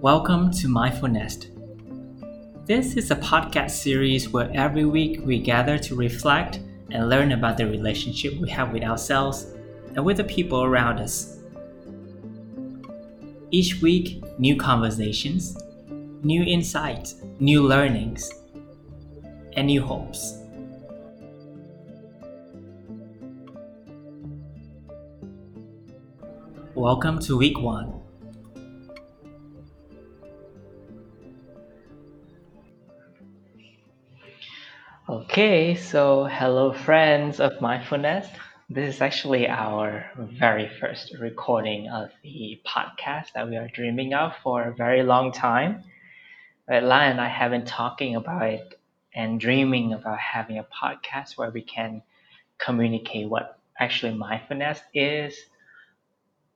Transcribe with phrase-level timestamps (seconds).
[0.00, 1.48] Welcome to Mindful Nest.
[2.66, 6.60] This is a podcast series where every week we gather to reflect
[6.90, 9.46] and learn about the relationship we have with ourselves
[9.96, 11.38] and with the people around us.
[13.50, 15.56] Each week, new conversations,
[16.22, 18.30] new insights, new learnings,
[19.54, 20.38] and new hopes.
[26.90, 28.00] Welcome to week one.
[35.06, 38.30] Okay, so hello, friends of Mindful Nest.
[38.70, 44.32] This is actually our very first recording of the podcast that we are dreaming of
[44.42, 45.84] for a very long time.
[46.66, 48.80] But Lan and I have been talking about it
[49.14, 52.00] and dreaming about having a podcast where we can
[52.56, 55.38] communicate what actually Mindful Nest is,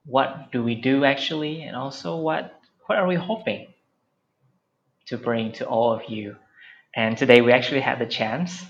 [0.06, 3.69] what do we do actually, and also what what are we hoping
[5.06, 6.36] to bring to all of you
[6.95, 8.64] and today we actually had the chance.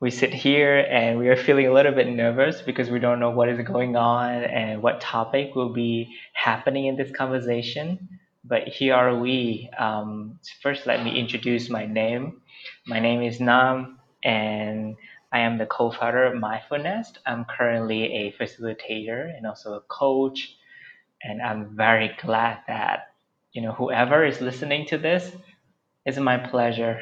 [0.00, 3.30] We sit here and we are feeling a little bit nervous because we don't know
[3.30, 8.08] what is going on and what topic will be happening in this conversation.
[8.44, 9.70] But here are we.
[9.78, 12.42] Um, first, let me introduce my name.
[12.86, 14.96] My name is Nam, and
[15.32, 17.18] I am the co-founder of Mindful Nest.
[17.26, 20.56] I'm currently a facilitator and also a coach,
[21.22, 23.14] and I'm very glad that
[23.52, 25.32] you know whoever is listening to this
[26.06, 27.00] it's my pleasure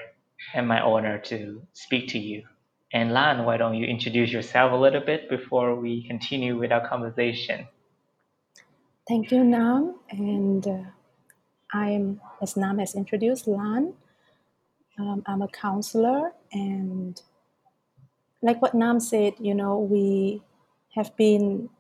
[0.54, 2.44] and my honor to speak to you.
[2.92, 6.86] And Lan, why don't you introduce yourself a little bit before we continue with our
[6.88, 7.66] conversation?
[9.06, 9.96] Thank you, Nam.
[10.10, 10.84] And uh,
[11.72, 13.94] I'm, as Nam has introduced, Lan.
[14.98, 16.32] Um, I'm a counselor.
[16.52, 17.20] And
[18.42, 20.42] like what Nam said, you know, we
[20.94, 21.70] have been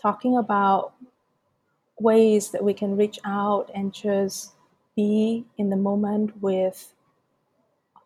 [0.00, 0.94] talking about
[2.00, 4.52] ways that we can reach out and just
[4.94, 6.94] be in the moment with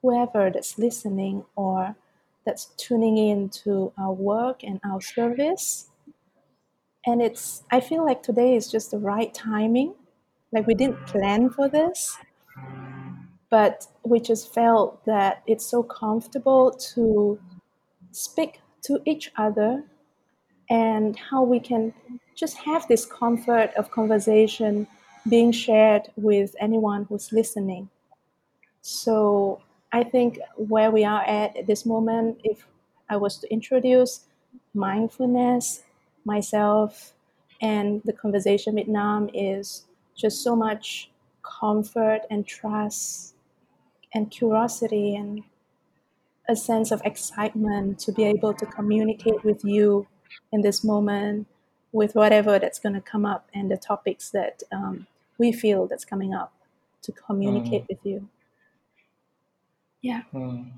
[0.03, 1.95] whoever that's listening or
[2.45, 5.89] that's tuning in to our work and our service.
[7.07, 9.95] And it's, I feel like today is just the right timing.
[10.53, 12.17] Like we didn't plan for this,
[13.51, 17.39] but we just felt that it's so comfortable to
[18.13, 19.85] speak to each other
[20.69, 21.93] and how we can
[22.35, 24.87] just have this comfort of conversation
[25.29, 27.89] being shared with anyone who's listening.
[28.81, 29.61] So
[29.93, 32.67] I think where we are at at this moment, if
[33.09, 34.27] I was to introduce
[34.73, 35.83] Mindful Nest,
[36.25, 37.13] myself,
[37.61, 39.85] and the conversation with Nam is
[40.17, 41.11] just so much
[41.43, 43.35] comfort and trust
[44.15, 45.43] and curiosity and
[46.51, 50.07] a sense of excitement to be able to communicate with you
[50.53, 51.47] in this moment
[51.93, 55.07] with whatever that's going to come up and the topics that um,
[55.39, 56.53] we feel that's coming up
[57.03, 57.89] to communicate mm.
[57.89, 58.29] with you.
[60.03, 60.23] Yeah.
[60.35, 60.73] Mm.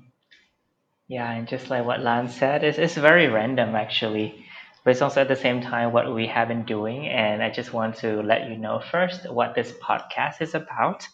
[1.07, 4.45] Yeah, and just like what Lan said, it's, it's very random actually.
[4.83, 7.07] But it's also at the same time what we have been doing.
[7.07, 11.07] And I just want to let you know first what this podcast is about.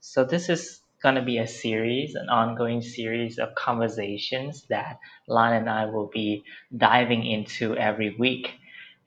[0.00, 4.98] So, this is going to be a series, an ongoing series of conversations that
[5.28, 6.44] Lan and I will be
[6.76, 8.52] diving into every week.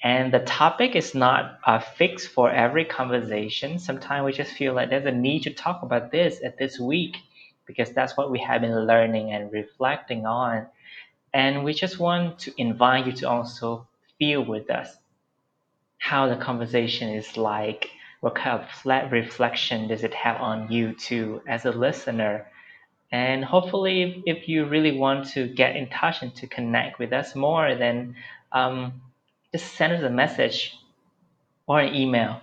[0.04, 3.80] And the topic is not uh, fixed for every conversation.
[3.80, 7.18] Sometimes we just feel like there's a need to talk about this at this week
[7.66, 10.68] because that's what we have been learning and reflecting on.
[11.34, 13.88] And we just want to invite you to also
[14.20, 14.98] feel with us
[16.00, 17.90] how the conversation is like.
[18.22, 22.48] What kind of flat reflection does it have on you too as a listener?
[23.12, 27.14] And hopefully, if, if you really want to get in touch and to connect with
[27.14, 28.16] us more, then
[28.52, 29.02] um,
[29.52, 30.76] just send us a message
[31.68, 32.42] or an email.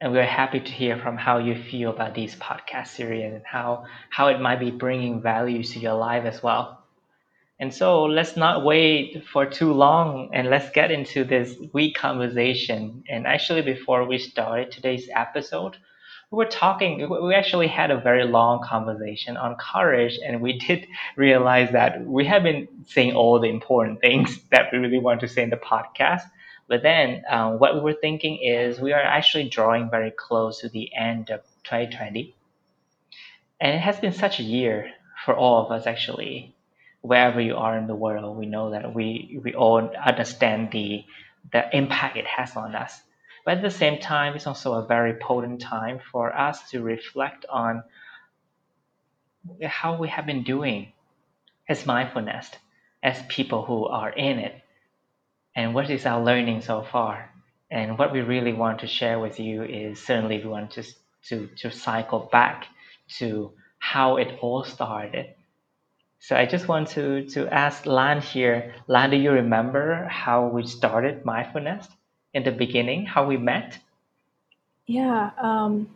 [0.00, 3.86] And we're happy to hear from how you feel about these podcast series and how,
[4.10, 6.85] how it might be bringing value to your life as well.
[7.58, 13.02] And so let's not wait for too long and let's get into this week conversation.
[13.08, 15.78] And actually, before we started today's episode,
[16.30, 20.86] we were talking, we actually had a very long conversation on courage, and we did
[21.16, 25.28] realize that we have been saying all the important things that we really want to
[25.28, 26.22] say in the podcast.
[26.68, 30.68] But then um, what we were thinking is we are actually drawing very close to
[30.68, 32.34] the end of 2020.
[33.60, 34.90] And it has been such a year
[35.24, 36.55] for all of us, actually.
[37.06, 41.04] Wherever you are in the world, we know that we, we all understand the,
[41.52, 43.00] the impact it has on us.
[43.44, 47.46] But at the same time, it's also a very potent time for us to reflect
[47.48, 47.84] on
[49.62, 50.92] how we have been doing
[51.68, 52.58] as Mindful Nest
[53.04, 54.54] as people who are in it.
[55.54, 57.30] And what is our learning so far?
[57.70, 60.82] And what we really want to share with you is certainly we want to
[61.28, 62.66] to to cycle back
[63.18, 65.35] to how it all started
[66.26, 70.66] so I just want to to ask Lan here Lan do you remember how we
[70.66, 71.90] started Mindful Nest
[72.34, 73.78] in the beginning how we met
[74.86, 75.30] Yeah.
[75.40, 75.90] Um,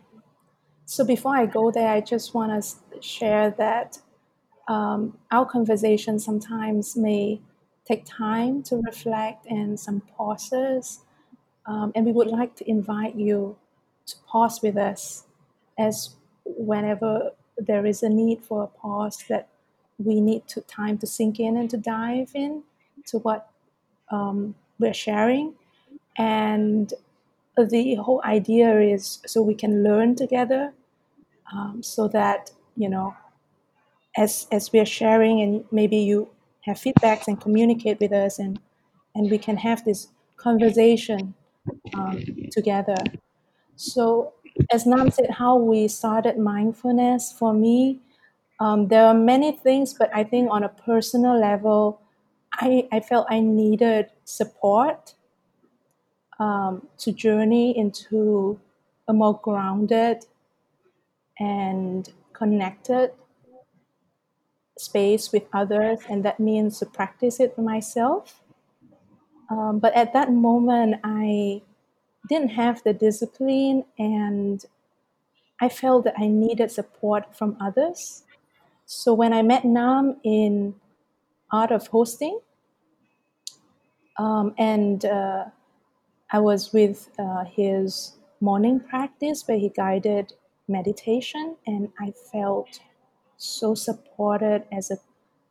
[0.85, 3.97] so before I go there, I just want to share that
[4.67, 7.41] um, our conversation sometimes may
[7.85, 10.99] take time to reflect and some pauses.
[11.65, 13.55] Um, and we would like to invite you
[14.07, 15.23] to pause with us
[15.77, 19.47] as whenever there is a need for a pause that
[20.05, 22.63] we need to time to sink in and to dive in
[23.07, 23.49] to what
[24.11, 25.53] um, we're sharing.
[26.17, 26.93] And
[27.57, 30.73] the whole idea is so we can learn together
[31.53, 33.15] um, so that you know
[34.17, 36.29] as as we're sharing and maybe you
[36.61, 38.59] have feedbacks and communicate with us and
[39.15, 40.07] and we can have this
[40.37, 41.33] conversation
[41.93, 42.95] um, together
[43.75, 44.33] so
[44.71, 47.99] as nam said how we started Mindful Nest for me
[48.61, 51.99] um, there are many things but i think on a personal level
[52.53, 55.15] i, I felt i needed support
[56.39, 58.59] um, to journey into
[59.07, 60.25] a more grounded
[61.39, 63.11] and connected
[64.77, 68.41] space with others, and that means to practice it myself.
[69.49, 71.61] Um, but at that moment, I
[72.29, 74.63] didn't have the discipline, and
[75.59, 78.23] I felt that I needed support from others.
[78.93, 80.75] So when I met Nam in
[81.49, 82.41] Art of Hosting,
[84.17, 85.45] um, and uh,
[86.29, 90.33] I was with uh, his morning practice where he guided
[90.67, 92.81] meditation, and I felt
[93.37, 94.97] so supported as a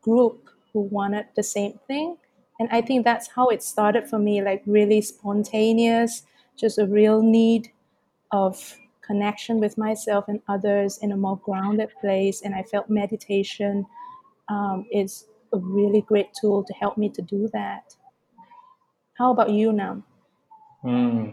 [0.03, 2.17] group who wanted the same thing.
[2.59, 7.23] And I think that's how it started for me like, really spontaneous, just a real
[7.23, 7.71] need
[8.31, 8.77] of
[9.11, 12.41] connection with myself and others in a more grounded place.
[12.43, 13.85] And I felt meditation
[14.49, 17.95] um, is a really great tool to help me to do that.
[19.17, 20.03] How about you Nam?
[20.81, 21.25] Hmm.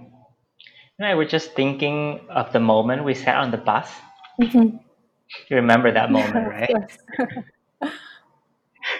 [1.00, 3.88] I was just thinking of the moment we sat on the bus.
[4.40, 4.76] Mm-hmm.
[5.48, 6.68] You remember that moment, right?
[6.68, 7.92] course.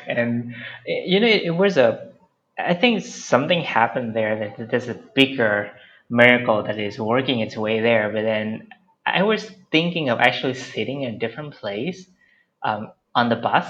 [0.06, 0.54] And
[0.86, 2.12] you know, it was a.
[2.58, 5.70] I think something happened there that there's a bigger
[6.10, 8.10] miracle that is working its way there.
[8.10, 8.68] But then
[9.06, 12.06] I was thinking of actually sitting in a different place
[12.62, 13.66] um, on the bus.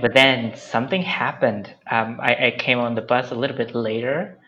[0.00, 1.74] But then something happened.
[1.90, 4.38] Um, I, I came on the bus a little bit later,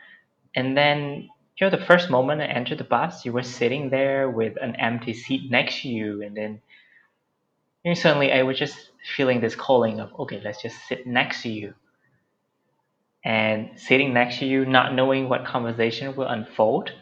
[0.54, 1.28] and then
[1.58, 4.76] you know the first moment I entered the bus, you were sitting there with an
[4.76, 6.60] empty seat next to you, and then
[7.84, 8.76] you know, suddenly I was just
[9.16, 11.74] feeling this calling of okay, let's just sit next to you.
[13.24, 16.92] And sitting next to you, not knowing what conversation will unfold,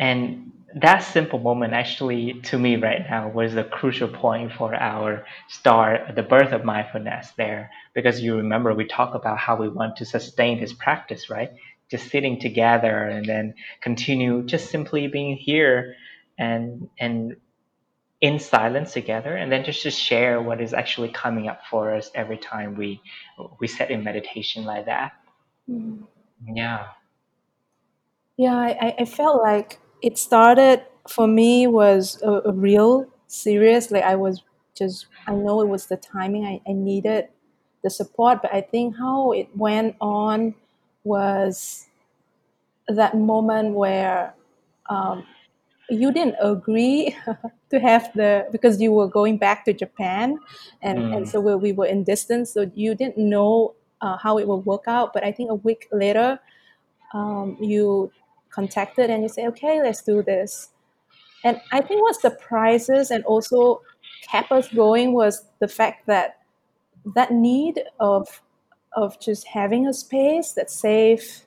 [0.00, 5.24] and that simple moment actually to me right now was the crucial point for our
[5.48, 7.70] start the birth of Mindful Nest there.
[7.94, 11.50] Because you remember we talk about how we want to sustain this practice right?
[11.90, 15.94] Just sitting together and then continue just simply being here
[16.38, 17.36] and and
[18.22, 22.10] in silence together and then just to share what is actually coming up for us
[22.14, 23.02] every time we
[23.60, 25.12] we set in meditation like that
[25.68, 26.06] Mm.
[26.54, 26.88] yeah
[28.36, 33.90] Yeah, I, I felt like it started for me was a, a real serious.
[33.90, 34.42] Like I was
[34.74, 36.44] just, I know it was the timing.
[36.44, 37.28] I, I needed
[37.82, 40.54] the support, but I think how it went on
[41.04, 41.88] was
[42.88, 44.34] that moment where
[44.88, 45.24] um,
[45.92, 47.16] you didn't agree
[47.70, 50.38] to have the because you were going back to Japan,
[50.82, 54.38] and and mm, so we, we were in distance, so you didn't know uh, how
[54.38, 55.12] it would work out.
[55.12, 56.40] But I think a week later,
[57.14, 58.10] um, you
[58.50, 60.70] contacted and you say, okay, let's do this.
[61.44, 63.82] And I think what surprises and also
[64.30, 66.38] kept us going was the fact that
[67.14, 68.42] that need of
[68.94, 71.46] of just having a space that's safe,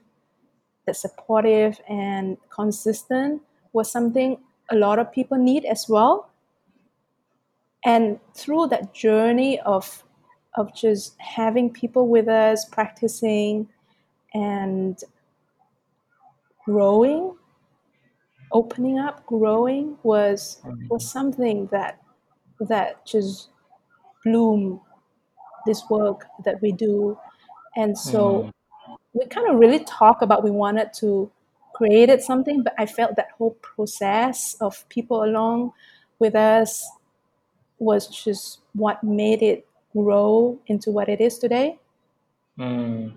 [0.85, 3.41] that's supportive and consistent
[3.75, 4.38] was something
[4.72, 6.29] a lot of people need as well.
[7.86, 10.03] And through that journey of
[10.55, 13.67] of just having people with us practicing
[14.34, 14.98] and
[16.65, 17.36] growing
[18.51, 22.01] opening up growing was was something that
[22.60, 23.50] that just
[24.24, 24.82] bloom
[25.65, 27.17] this work that we do.
[27.75, 31.32] And so mm, we kind of really talk about we wanted to
[31.77, 35.72] create it something but i felt that whole process of people along
[36.20, 36.84] with us
[37.79, 41.79] was just what made it grow into what it is today?
[42.60, 43.13] Mm.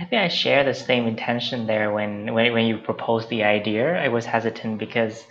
[0.00, 4.00] I think I share the same intention there when, when, when you proposed the idea.
[4.00, 5.24] I was hesitant because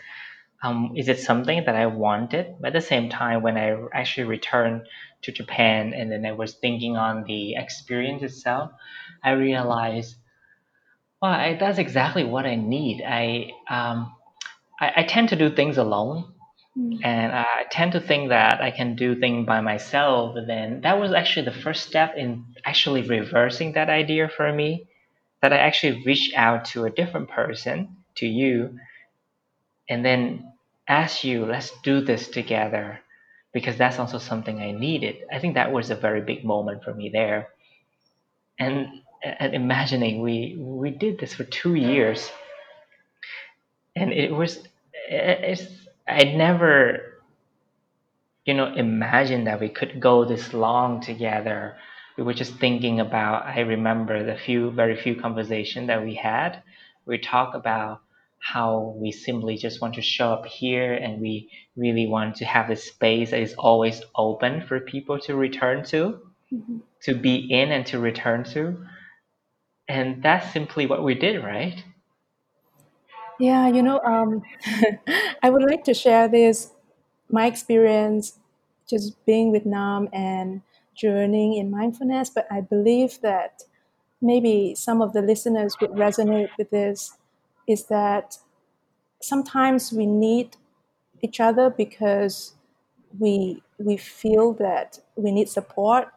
[0.61, 2.55] um, is it something that I wanted?
[2.59, 4.81] But at the same time, when I actually returned
[5.21, 8.71] to Japan and then I was thinking on the experience itself,
[9.23, 10.15] I realized,
[11.21, 13.03] well, I, that's exactly what I need.
[13.03, 14.13] I, um,
[14.79, 16.33] I, I tend to do things alone.
[16.77, 16.99] Mm.
[17.03, 20.35] And I tend to think that I can do things by myself.
[20.45, 24.87] Then that was actually the first step in actually reversing that idea for me.
[25.41, 28.79] That I actually reached out to a different person, to you,
[29.87, 30.51] and then
[30.87, 32.99] ask you, let's do this together.
[33.53, 35.17] Because that's also something I needed.
[35.31, 37.49] I think that was a very big moment for me there.
[38.59, 38.87] And,
[39.23, 42.31] and imagining we we did this for two years,
[43.95, 44.59] and it was
[45.09, 45.63] it's
[46.07, 47.21] I never
[48.45, 51.77] you know imagined that we could go this long together.
[52.17, 56.63] We were just thinking about i remember the few very few conversation that we had.
[57.05, 58.01] We talk about
[58.39, 62.69] how we simply just want to show up here and we really want to have
[62.69, 66.19] a space that is always open for people to return to
[66.53, 66.81] Mhm.
[67.01, 68.63] to be in and to return to
[69.87, 71.83] and that's simply what we did right
[73.39, 74.43] Yeah, you know, um,
[75.43, 76.73] I would like to share this
[77.29, 78.39] my experience
[78.89, 80.61] just being with Nam and
[80.95, 83.63] journeying in Mindful Nest, but I believe that
[84.21, 87.17] maybe some of the listeners would resonate with this
[87.67, 88.37] is that
[89.21, 90.57] sometimes we need
[91.21, 92.55] each other because
[93.19, 96.09] we we feel that we need support.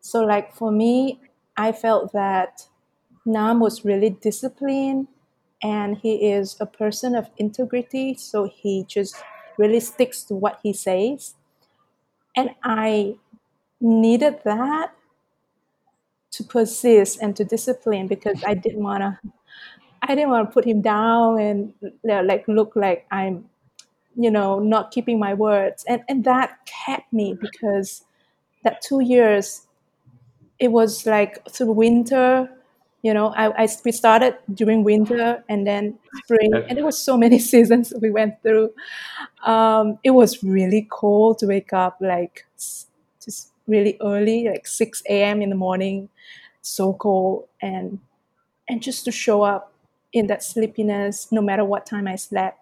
[0.00, 1.20] So like for me,
[1.56, 2.68] I felt that
[3.26, 5.08] Nam was really disciplined
[5.62, 9.16] and he is a person of integrity, so he just
[9.58, 11.34] really sticks to what he says.
[12.36, 13.16] And I
[13.80, 14.92] needed that
[16.32, 19.18] to persist and to discipline because I didn't want to
[20.02, 23.48] I didn't want to put him down and like look like I'm
[24.16, 28.04] you know not keeping my words and and that kept me because
[28.64, 29.66] that 2 years
[30.60, 32.50] it was like through winter
[33.04, 37.16] you know I, I we started during winter and then spring and there was so
[37.18, 38.72] many seasons we went through.
[39.44, 42.46] Um, it was really cold to wake up like
[43.22, 46.08] just really early like 6 a.m in the morning
[46.62, 48.00] so cold and
[48.68, 49.72] and just to show up
[50.12, 52.58] in that sleepiness no matter what time i slept.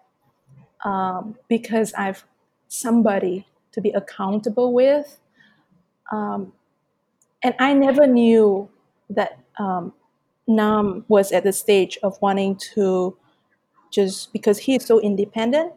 [0.83, 2.25] Um, because i've
[2.67, 5.19] somebody to be accountable with.
[6.11, 6.51] Um,
[7.43, 8.69] and i never knew
[9.09, 9.93] that um,
[10.47, 13.17] nam was at the stage of wanting to
[13.91, 15.73] just because he is so independent.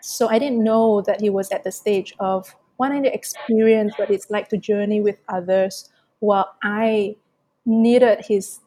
[0.00, 4.10] So i didn't know that he was at the stage of wanting to experience what
[4.10, 7.16] it's like to journey with others while i
[7.64, 8.60] needed his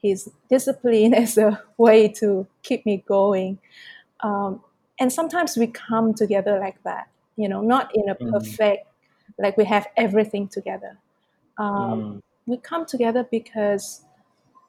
[0.00, 3.58] his discipline as a way to keep me going.
[4.20, 4.62] Um,
[5.00, 8.86] and sometimes we come together like that you know not in a mm, perfect
[9.38, 10.96] like we have everything together.
[11.58, 14.05] Um, mm, we come together because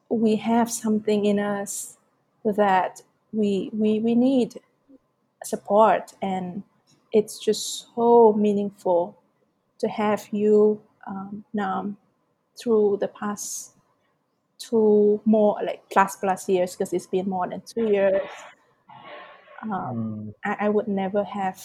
[0.09, 1.97] we have something in us
[2.43, 3.01] that
[3.33, 4.59] we we, we need
[5.43, 6.63] support and
[7.13, 9.17] it's just so meaningful
[9.79, 11.93] to have you um, now
[12.59, 13.73] through the past
[14.57, 18.21] two more like plus plus years because it's been more than two years.
[19.63, 21.61] Um, mm, I, I would never have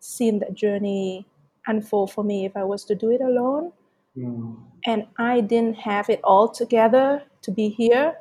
[0.00, 1.26] seen that journey
[1.66, 3.72] unfold for me if i was to do it alone.
[4.16, 8.18] Mm, and i didn't have it all together to be here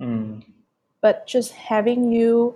[0.00, 0.42] mm,
[1.00, 2.54] but just having you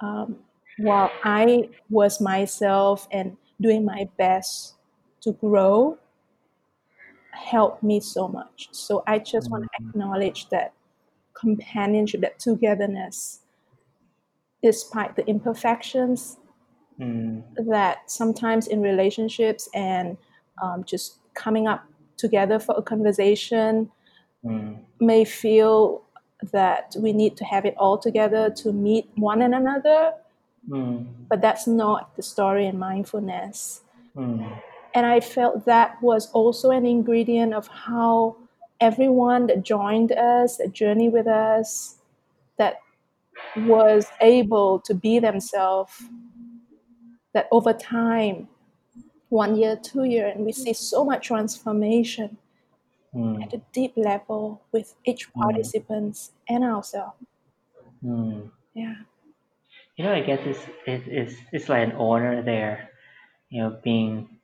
[0.00, 0.36] um,
[0.78, 4.74] while I was myself and doing my best
[5.22, 5.98] to grow
[7.32, 8.68] helped me so much.
[8.72, 10.72] So I just want to mm, acknowledge that
[11.34, 13.40] companionship, that togetherness,
[14.62, 16.38] despite the imperfections
[16.98, 20.16] mm, that sometimes in relationships and
[20.62, 21.84] um, just coming up
[22.16, 23.90] together for a conversation
[24.44, 26.02] mm, may feel
[26.52, 30.14] that we need to have it all together to meet one and another
[30.68, 33.82] mm, but that's not the story in Mindful Nest.
[34.14, 34.60] mm,
[34.94, 38.36] And I felt that was also an ingredient of how
[38.80, 41.96] everyone that joined us, that journeyed with us,
[42.58, 42.76] that
[43.56, 45.92] was able to be themselves,
[47.32, 48.48] that over time,
[49.30, 52.38] one year, two year, and we see so much transformation
[53.14, 57.16] mm, at a deep level with each mm, participants and ourselves.
[58.02, 58.50] mm.
[58.74, 58.94] Yeah.
[59.96, 62.90] You know, I guess it's, it, it's, it's like an honor there,
[63.50, 64.38] you know, being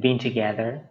[0.00, 0.88] being together,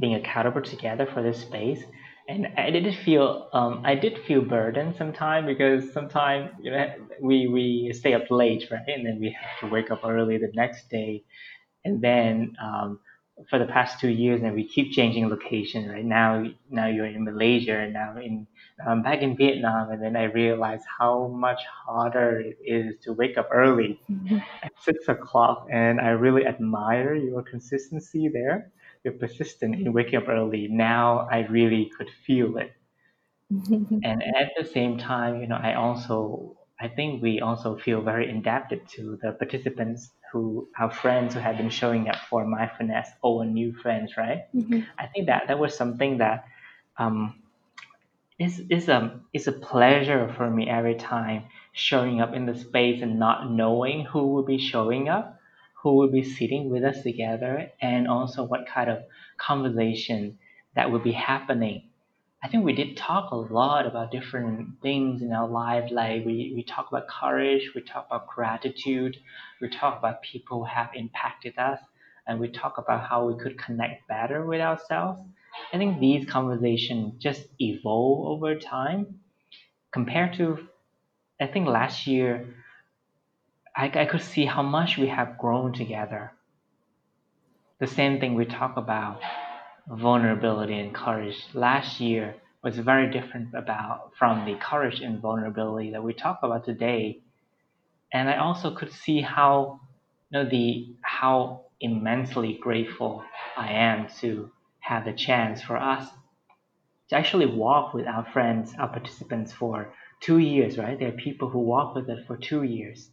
[0.00, 1.82] being accountable together for this space.
[2.28, 7.48] And I did feel um, I did feel burdened sometimes because sometimes you know we
[7.48, 10.88] we stay up late right and then we have to wake up early the next
[10.90, 11.24] day
[11.84, 13.00] and then um,
[13.48, 16.04] for the past two years and we keep changing location right?
[16.04, 18.46] Now now you're in Malaysia and now in
[18.86, 23.38] I'm back in Vietnam and then I realized how much harder it is to wake
[23.38, 24.38] up early mm-hmm.
[24.62, 28.70] at six o'clock and I really admire your consistency there
[29.04, 30.66] you're persistent in waking up early.
[30.68, 32.72] Now I really could feel it.
[33.52, 33.98] Mm-hmm.
[34.02, 38.28] And at the same time you know I also I think we also feel very
[38.28, 42.86] indebted to the participants who our friends who have been showing up for my Mindful
[42.88, 44.84] Nest or new friends right Mhm.
[44.98, 46.44] I think that that was something that
[46.98, 47.34] um,
[48.38, 53.02] it's, it's a it's a pleasure for me every time showing up in the space
[53.02, 55.38] and not knowing who will be showing up,
[55.82, 58.98] who will be sitting with us together, and also what kind of
[59.38, 60.38] conversation
[60.74, 61.82] that will be happening.
[62.44, 65.90] I think we did talk a lot about different things in our life.
[65.90, 69.16] Like we, we talk about courage, we talk about gratitude,
[69.62, 71.80] we talk about people who have impacted us,
[72.26, 75.22] and we talk about how we could connect better with ourselves.
[75.72, 79.20] I think these conversations just evolve over time
[79.90, 80.68] compared to
[81.40, 82.54] I think last year
[83.74, 86.32] I, I could see how much we have grown together.
[87.78, 89.22] The same thing we talk about
[89.88, 96.02] vulnerability and courage last year was very different about from the courage and vulnerability that
[96.02, 97.20] we talk about today.
[98.12, 99.80] And I also could see how
[100.30, 103.22] you know the how immensely grateful
[103.56, 104.50] I am to
[104.80, 106.08] have the chance for us
[107.10, 110.98] to actually walk with our friends, our participants for two years, right?
[110.98, 113.10] There are people who walk with us for two years.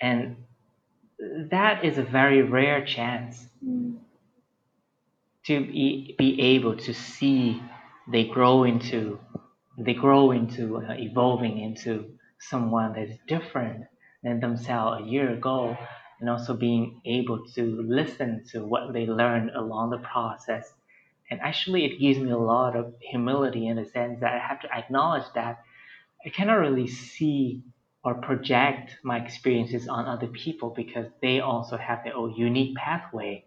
[0.00, 0.36] And
[1.50, 3.96] that is a very rare chance Mm.
[5.46, 7.62] To be, able to see
[8.10, 9.18] they grow into
[9.78, 13.84] they grow into uh, evolving into someone that is different
[14.22, 15.76] than themselves a year ago
[16.20, 20.72] and also being able to listen to what they learned along the process.
[21.30, 24.60] And actually it gives me a lot of humility in the sense that i have
[24.60, 25.58] to acknowledge that
[26.24, 27.62] i cannot really see
[28.04, 33.44] or project my experiences on other people because they also have their own unique pathway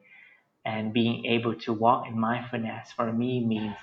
[0.68, 3.78] and being able to walk in Mindful Nest for me means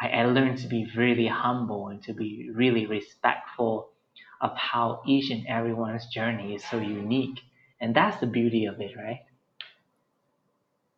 [0.00, 3.92] I, I learned to be really humble and to be really respectful
[4.40, 7.40] of how each and everyone's journey is so unique.
[7.80, 9.20] And that's the beauty of it, right?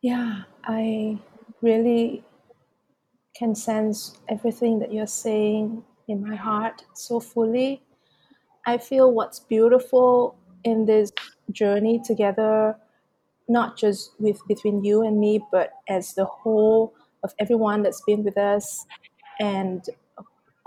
[0.02, 1.18] Yeah, I
[1.62, 2.22] really
[3.34, 7.82] can sense everything that you're saying in my heart so fully.
[8.66, 11.12] I feel what's beautiful in this
[11.52, 12.80] journey together,
[13.50, 18.24] not just with between you and me, but as the whole of everyone that's been
[18.24, 18.86] with us
[19.40, 19.84] and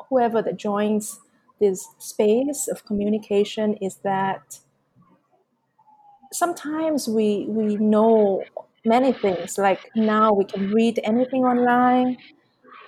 [0.10, 1.20] whoever that joins
[1.60, 4.60] this space of communication is that
[6.32, 8.44] sometimes we we know
[8.86, 9.58] many things.
[9.58, 12.18] Like now we can read anything online.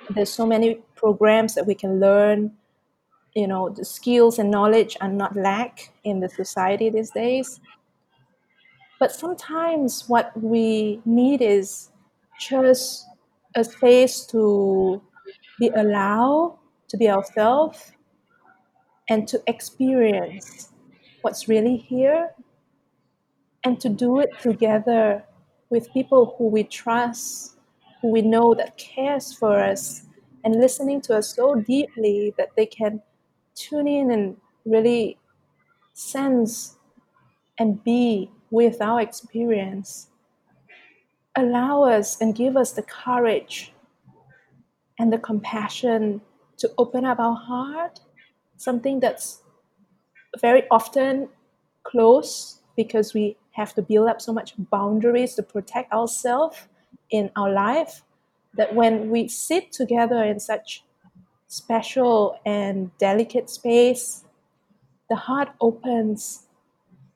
[0.09, 2.57] There's so many programs that we can learn.
[3.35, 7.61] You know the skills and knowledge are not lack in the society these days
[8.99, 11.89] but sometimes what we need is
[12.39, 13.05] just
[13.55, 15.01] a space to
[15.59, 17.91] be allowed to be ourselves
[19.09, 20.69] and to experience
[21.21, 22.31] what's really here
[23.63, 25.23] and to do it together
[25.69, 27.57] with people who we trust,
[28.01, 30.03] who we know that cares for us
[30.43, 33.01] and listening to us so deeply that they can
[33.55, 35.17] tune in and really
[35.93, 36.77] sense
[37.57, 40.07] and be with our experience.
[41.35, 43.73] Allow us and give us the courage
[44.97, 46.21] and the compassion
[46.59, 47.99] to open up our heart,
[48.55, 49.41] something that's
[50.39, 51.27] very often
[51.83, 56.57] close because we have to build up so much boundaries to protect ourselves
[57.09, 58.03] in our life
[58.53, 60.85] that when we sit together in such
[61.47, 64.23] special and delicate space
[65.09, 66.44] the heart opens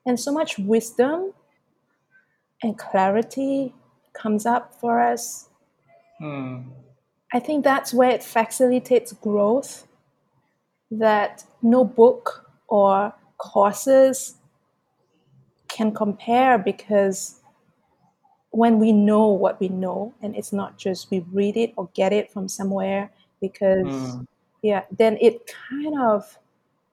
[0.06, 1.32] and so much wisdom
[2.62, 3.74] and clarity
[4.14, 5.50] comes up for us
[6.18, 6.70] Hmm.
[7.32, 9.86] i think that's where it facilitates growth
[10.90, 14.36] that no book or courses
[15.68, 17.40] can compare because
[18.50, 22.12] when we know what we know and it's not just we read it or get
[22.12, 23.10] it from somewhere
[23.40, 24.24] because Hmm.
[24.62, 26.38] yeah then it kind of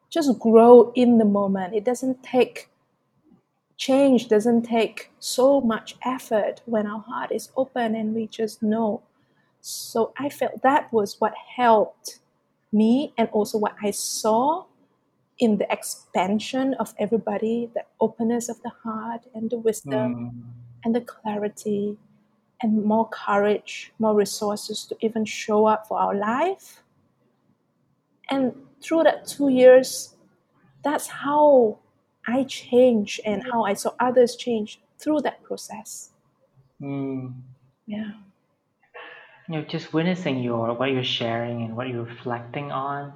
[0.09, 2.69] just grow in the moment it doesn't take
[3.77, 9.01] change doesn't take so much effort when our heart is open and we just know.
[9.61, 12.19] So I felt that was what helped
[12.71, 14.65] me and also what I saw
[15.39, 20.43] in the expansion of everybody the openness of the heart and the wisdom Mm.
[20.83, 21.97] and the clarity
[22.61, 26.81] and more courage, more resources to even show up for our life.
[28.31, 30.15] And through that two years,
[30.83, 31.77] that's how
[32.27, 36.11] I changed and how I saw others change through that process.
[36.81, 37.33] Mm.
[37.87, 38.11] Yeah.
[39.47, 43.13] you know just witnessing your what you're sharing and what you're reflecting on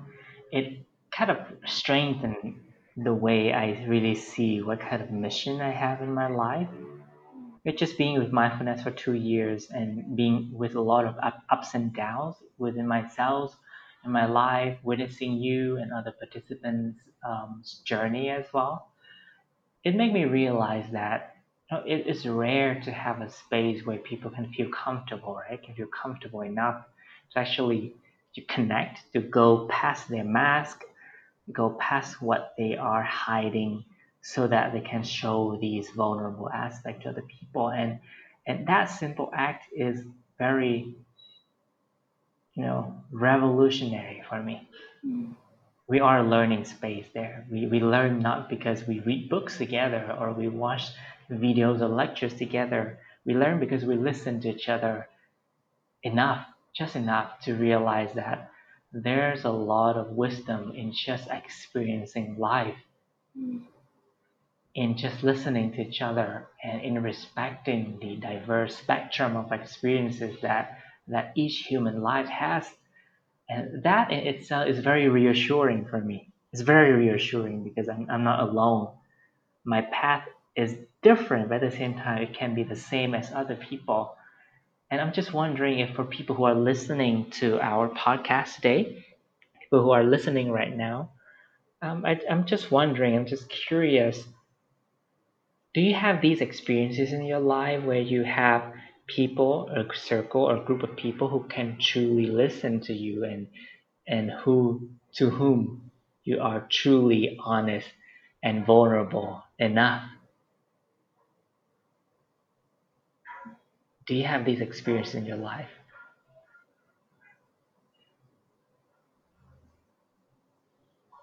[0.52, 2.56] it kind of strengthened
[2.96, 6.70] the way i really see what kind of mission i have in my life
[7.64, 11.16] it's just being with Mindful Nest for two years and being with a lot of
[11.22, 13.56] up, ups and downs within myself
[14.04, 18.91] and my life witnessing you and other participants um, journey as well
[19.84, 21.36] it made me realize that
[21.70, 25.62] you know, it is rare to have a space where people can feel comfortable, right?
[25.62, 26.84] Can feel comfortable enough
[27.34, 27.96] to actually
[28.36, 30.84] to connect, to go past their mask,
[31.52, 33.84] go past what they are hiding,
[34.22, 37.70] so that they can show these vulnerable aspects to other people.
[37.70, 38.00] And
[38.46, 40.04] and that simple act is
[40.38, 40.96] very,
[42.54, 44.68] you know, revolutionary for me
[45.06, 45.34] mm.
[45.92, 47.46] We are a learning space there.
[47.52, 50.84] We, we learn not because we read books together or we watch
[51.30, 52.98] videos or lectures together.
[53.26, 55.10] We learn because we listen to each other
[56.02, 58.52] enough, just enough to realize that
[58.94, 62.80] there's a lot of wisdom in just experiencing life,
[64.74, 70.78] in just listening to each other, and in respecting the diverse spectrum of experiences that,
[71.10, 72.66] that each human life has
[73.52, 76.32] and that in itself is very reassuring for me.
[76.54, 78.94] It's very reassuring because I'm, I'm not alone.
[79.66, 83.30] My path is different, but at the same time, it can be the same as
[83.34, 84.16] other people.
[84.90, 89.06] And I'm just wondering if for people who are listening to our podcast today,
[89.62, 91.12] people who are listening right now,
[91.82, 94.24] um, I, I'm just wondering, I'm just curious.
[95.74, 98.74] Do you have these experiences in your life where you have
[99.08, 103.48] people, a circle, or group of people who can truly listen to you and
[104.08, 105.92] and who to whom
[106.24, 107.88] you are truly honest
[108.44, 110.04] and vulnerable enough.
[114.08, 115.70] Do you have these experiences in your life?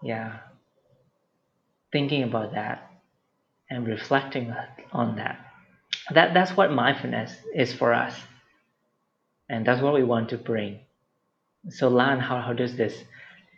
[0.03, 0.39] Yeah.
[1.93, 2.91] Thinking about that
[3.71, 4.55] and reflecting
[4.93, 5.48] on that.
[6.15, 8.15] That that's what Mindful Nest is for us.
[9.49, 10.81] And that's what we want to bring.
[11.71, 13.05] So Lan, how, how does this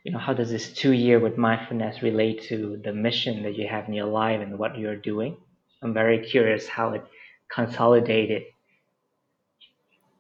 [0.05, 3.57] you know, how does this two year with Mindful Nest relate to the mission that
[3.57, 5.37] you have in your life and what you're doing?
[5.83, 7.05] I'm very curious how it
[7.53, 8.43] consolidated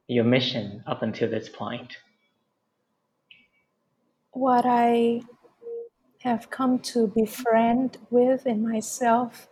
[0.06, 1.96] your mission up until this point.
[4.32, 5.22] What I
[6.22, 9.48] have come to befriend with in myself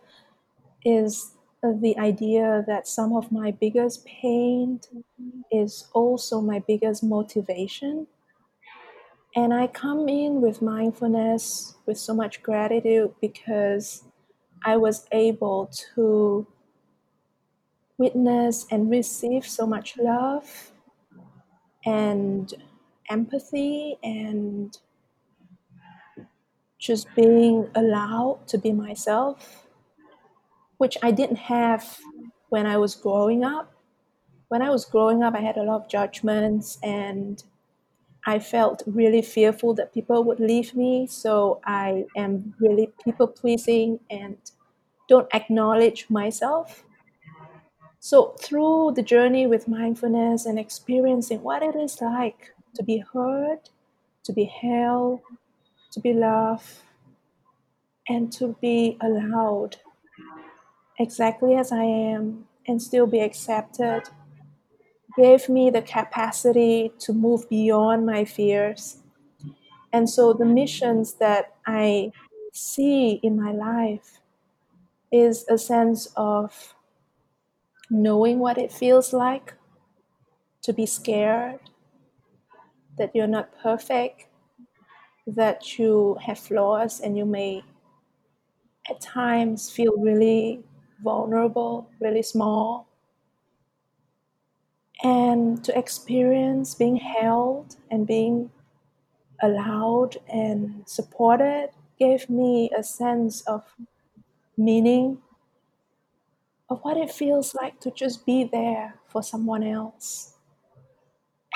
[0.85, 4.79] is the idea that some of my biggest pain
[5.51, 8.07] is also my biggest motivation.
[9.35, 14.03] And I come in with Mindful Nest with so much gratitude because
[14.65, 16.47] I was able to
[17.97, 20.71] witness and receive so much love
[21.85, 22.53] and
[23.09, 24.77] empathy and
[26.77, 29.67] just being allowed to be myself,
[30.79, 31.99] which I didn't have
[32.49, 33.73] when I was growing up.
[34.49, 37.43] When I was growing up, I had a lot of judgments and
[38.25, 41.07] I felt really fearful that people would leave me.
[41.07, 44.37] So I am really people pleasing and
[45.09, 46.83] don't acknowledge myself.
[48.01, 52.97] So, through the journey with Mindful Nest and experiencing what it is like to be
[53.13, 53.69] heard,
[54.23, 55.21] to be held,
[55.91, 56.65] to be loved,
[58.07, 59.77] and to be allowed
[60.99, 64.03] exactly as I am and still be accepted,
[65.17, 68.97] gave me the capacity to move beyond my fears.
[69.93, 72.11] And so, the missions that I
[72.53, 74.19] see in my life
[75.11, 76.75] is a sense of
[77.91, 79.53] knowing what it feels like
[80.61, 81.59] to be scared,
[82.97, 84.27] that you're not perfect,
[85.27, 87.63] that you have flaws, and you may
[88.89, 90.63] at times feel really
[91.03, 92.87] vulnerable, really small.
[95.03, 98.51] And to experience being held and being
[99.41, 103.63] allowed and supported gave me a sense of
[104.57, 105.19] meaning
[106.69, 110.35] of what it feels like to just be there for someone else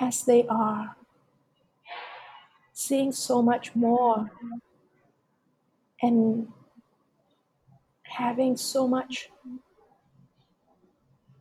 [0.01, 0.95] as they are,
[2.73, 4.31] seeing so much more
[6.01, 6.51] and
[8.17, 9.29] having so much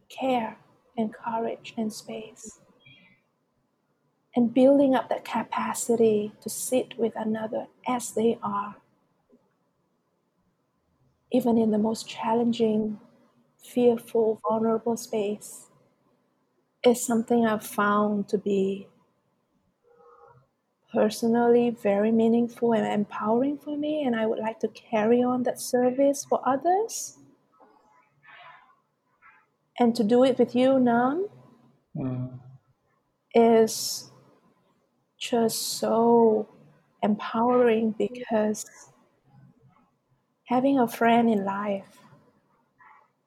[0.09, 0.59] care
[0.97, 2.61] and courage and space.
[4.35, 8.77] And building up that capacity to sit with another as they are,
[11.31, 12.99] even in the most challenging,
[13.63, 15.69] fearful, vulnerable space,
[16.85, 18.89] is something I've found to be
[20.93, 24.05] personally very meaningful and empowering for me.
[24.05, 27.19] And I would like to carry on that service for others.
[29.79, 31.29] And to do it with you, Nam,
[31.97, 32.41] Mm.
[33.35, 34.11] is
[35.19, 36.49] just so
[37.03, 38.67] empowering because
[40.45, 41.99] having a friend in life,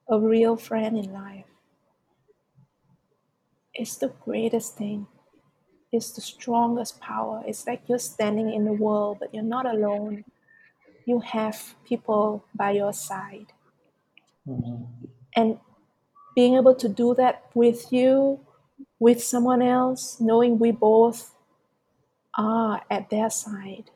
[0.10, 1.46] a real friend in life,
[3.76, 5.08] is the greatest thing.
[5.96, 7.44] It's the strongest power.
[7.48, 10.26] It's like you're standing in the world, but you're not alone.
[11.06, 13.54] You have people by your side.
[14.48, 14.88] Mm.
[15.36, 15.60] And
[16.36, 18.40] being able to do that with you,
[19.00, 21.34] with someone else, knowing we both
[22.38, 23.92] are at their side,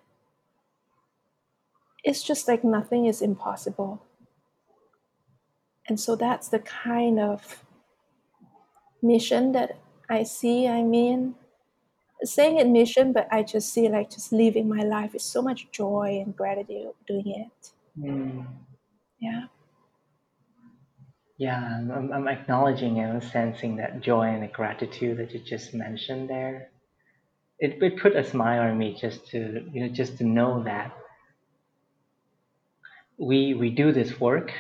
[2.04, 4.02] it's just like nothing is impossible.
[5.88, 7.64] And so that's the kind of
[9.02, 9.78] mission that
[10.10, 10.68] I see.
[10.68, 11.36] I mean,
[12.24, 15.72] saying it mission, but I just see like just living my life with so much
[15.72, 17.72] joy and gratitude doing it.
[17.98, 18.46] Mm.
[19.20, 19.46] Yeah.
[21.38, 25.74] Yeah, I'm, I'm- I'm acknowledging and sensing that joy and the gratitude that you just
[25.74, 26.70] mentioned there.
[27.60, 30.94] It, it put a smile on me just to you know just to know that
[33.20, 34.52] we we do this work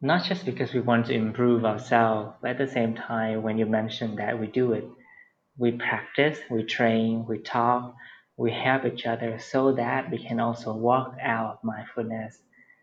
[0.00, 3.66] not just because we want to improve ourselves, but at the same time when you
[3.66, 4.84] mentioned that we do it,
[5.58, 7.94] we practice, we train, we talk,
[8.36, 12.40] we help each other so that we can also walk out of Mindful Nest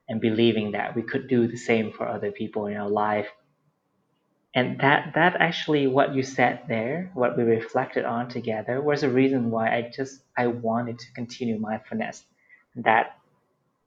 [0.07, 3.27] and believing that we could do the same for other people in our life.
[4.55, 9.09] And that that actually what you said there what we reflected on together was a
[9.09, 12.25] reason why i just i wanted to continue Mindful Nest.
[12.75, 13.15] That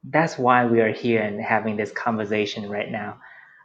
[0.05, 3.19] that's why we are here and having this conversation right now.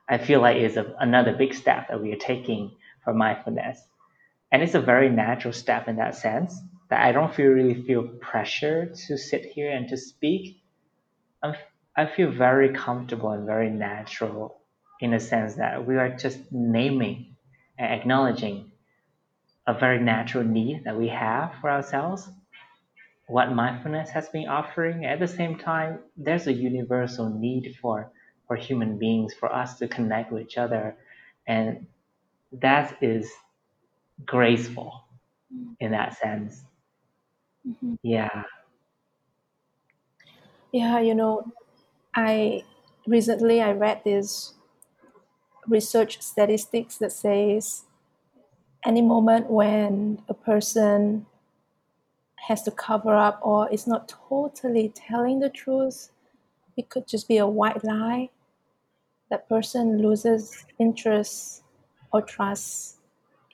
[0.09, 2.71] I feel like it's another big step that we are taking
[3.03, 3.83] for Mindful Nest
[4.51, 6.59] and it's a very natural step in that sense
[6.89, 10.61] that i don't feel really feel pressure to sit here and to speak
[11.43, 11.55] I'm,
[11.95, 14.59] i feel very comfortable and very natural
[14.99, 17.35] in a sense that we are just naming
[17.77, 18.71] and acknowledging
[19.67, 22.27] a very natural need that we have for ourselves,
[23.27, 25.05] what Mindful Nest has been offering.
[25.05, 28.11] At the same time, there's a universal need for,
[28.47, 30.97] for human beings for us to connect with each other.
[31.47, 31.85] And
[32.51, 33.31] that is
[34.25, 35.05] graceful
[35.79, 36.63] in that sense.
[37.67, 37.97] Mhm.
[38.03, 38.43] Yeah.
[40.71, 41.51] Yeah, you know,
[42.15, 42.63] I
[43.07, 44.53] recently I read this
[45.67, 47.85] research statistics that says
[48.85, 51.25] any moment when a person
[52.47, 56.09] has to cover up or is not totally telling the truth,
[56.77, 58.29] it could just be a white lie.
[59.29, 61.63] That person loses interest
[62.13, 62.98] or trust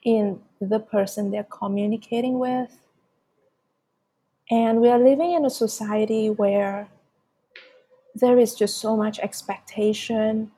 [0.06, 2.78] in the person they're communicating with.
[4.48, 6.88] And we are living in a society where
[8.14, 10.52] there is just so much expectation.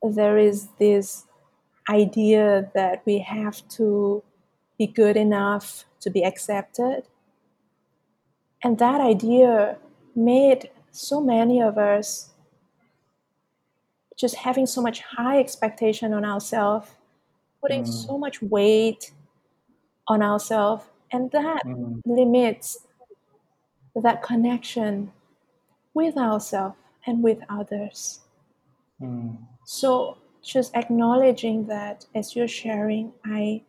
[0.00, 1.26] There is this
[1.90, 4.22] idea that we have to
[4.78, 7.02] be good enough to be accepted.
[8.62, 9.76] And that idea
[10.14, 12.30] made so many of us
[14.16, 16.90] just having so much high expectation on ourselves,
[17.60, 17.86] putting Mm.
[17.86, 19.12] so much weight
[20.08, 22.02] on ourselves, and that Mm.
[22.06, 22.86] limits
[23.94, 25.12] that connection
[25.94, 28.20] with ourselves and with others.
[29.00, 29.38] Mm.
[29.64, 33.62] So just acknowledging that as you're sharing, I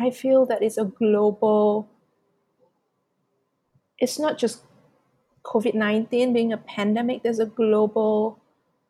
[0.00, 1.88] I feel that it's a global
[3.98, 4.62] it's not just
[5.44, 8.38] COVID-19 being a pandemic, there's a global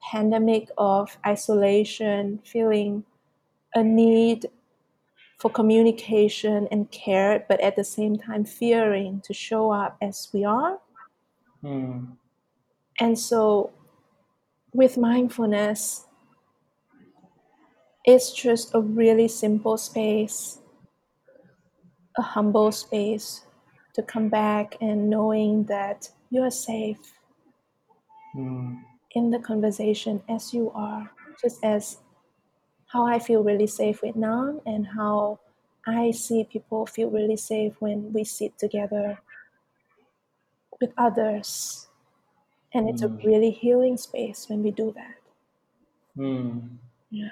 [0.02, 3.04] pandemic of isolation, feeling
[3.74, 4.46] a need
[5.38, 10.44] for communication and care, but at the same time fearing to show up as we
[10.44, 10.78] are.
[11.62, 12.16] Mm.
[13.00, 13.72] And so
[14.72, 16.06] with Mindful Nest,
[18.04, 20.58] it's just a really simple space,
[22.16, 23.44] a humble space
[23.94, 27.18] to come back and knowing that you're safe
[28.34, 28.82] Mm.
[29.10, 31.10] in the conversation as you are,
[31.42, 31.98] just as
[32.92, 35.40] how I feel really safe with Nam and how
[35.86, 39.18] I see people feel really safe when we sit together
[40.80, 41.88] with others.
[42.74, 43.22] And it's a Mm.
[43.24, 45.16] really healing space when we do that.
[46.16, 46.78] Mm.
[47.10, 47.30] Yeah.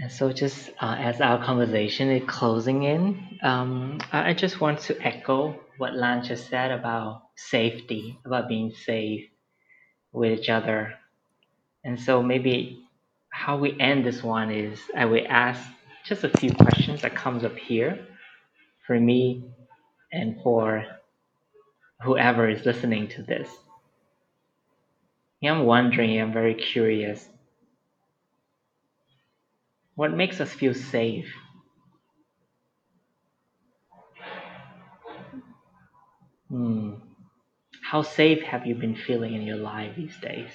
[0.00, 4.80] And so, just uh, as our conversation is closing in, um, I I just want
[4.80, 9.30] to echo what Lan just said about safety, about being safe
[10.12, 10.98] with each other.
[11.84, 12.86] And so, maybe
[13.44, 15.60] how we end this one is I will ask
[16.04, 18.06] just a few questions that comes up here
[18.86, 19.42] for me
[20.12, 20.84] and for
[22.02, 23.48] whoever is listening to this.
[25.42, 27.28] I'm wondering, I'm very curious.
[29.96, 31.26] What makes us feel safe?
[36.48, 36.92] Hmm.
[37.90, 40.52] How safe have you been feeling in your life these days?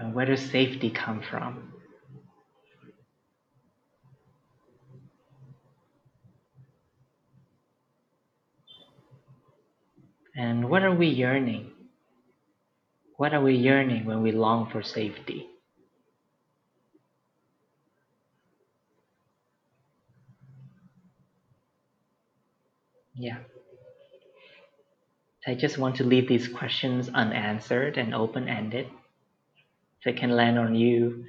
[0.00, 1.74] And where does safety come from?
[10.34, 11.72] And what are we yearning?
[13.18, 15.46] What are we yearning when we long for safety?
[23.14, 23.36] Yeah.
[25.46, 28.88] I just want to leave these questions unanswered and open ended
[30.02, 31.24] so it can land on you.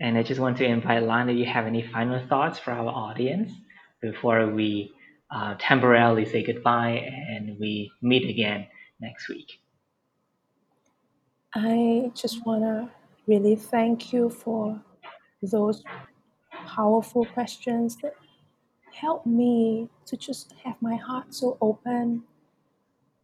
[0.00, 2.88] And I just want to invite Lana, if you have any final thoughts for our
[2.88, 3.52] audience
[4.00, 4.92] before we
[5.30, 8.66] uh, temporarily say goodbye and we meet again
[9.00, 9.60] next week.
[11.54, 12.90] I just want to
[13.26, 14.80] really thank you for
[15.42, 15.82] those
[16.66, 18.14] powerful questions that
[18.92, 22.22] help me to just have my heart so open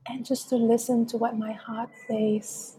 [0.06, 2.76] and just to listen to what my heart says.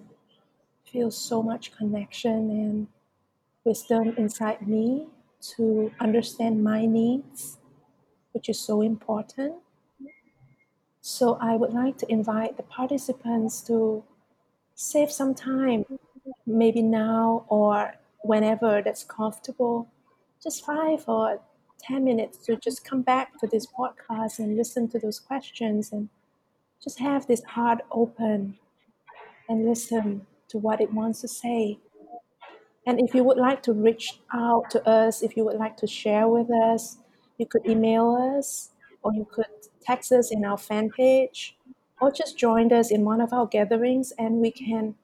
[0.92, 2.88] Feel so much connection and
[3.64, 5.08] wisdom inside me
[5.56, 7.58] to understand my needs,
[8.34, 9.56] which is so important.
[11.00, 14.04] So, I would like to invite the participants to
[14.76, 15.86] save some time,
[16.46, 19.88] maybe now or whenever that's comfortable,
[20.44, 21.40] just five or
[21.80, 26.10] 10 minutes to just come back to this podcast and listen to those questions and
[26.84, 28.58] just have this heart open
[29.50, 31.80] and listen to what it wants to say.
[32.86, 35.88] And if you would like to reach out to us, if you would like to
[35.88, 36.98] share with us,
[37.38, 38.72] you could email us
[39.04, 39.46] or you could
[39.82, 41.58] text us in our fan page
[42.00, 44.96] or just join us in one of our gatherings and we can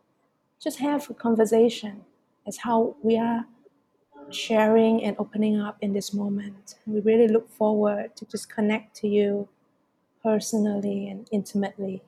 [0.59, 2.05] just have a conversation
[2.47, 3.47] as how we are
[4.31, 6.75] sharing and opening up in this moment.
[6.87, 9.49] We really look forward to just connect to you
[10.23, 12.03] personally and intimately.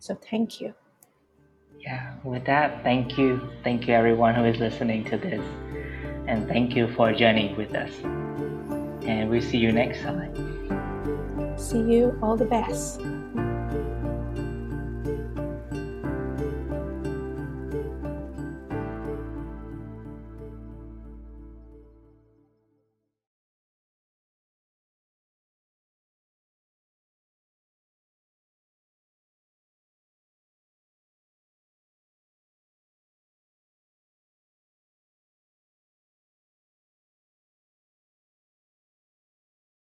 [0.00, 0.74] So thank you.
[1.80, 3.40] Yeah, with that, thank you.
[3.64, 5.42] Thank you, everyone who is listening to this.
[6.26, 7.90] And thank you for journeying with us.
[9.06, 10.34] And we'll see you next time.
[11.56, 12.18] See you.
[12.22, 13.00] All the best.